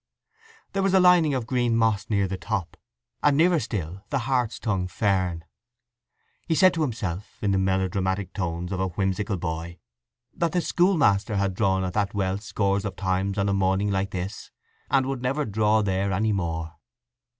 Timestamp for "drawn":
11.53-11.83